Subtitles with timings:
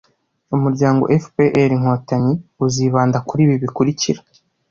[0.55, 2.33] umuryango fpr-inkotanyi
[2.65, 4.19] uzibanda kuri ibi bikurikira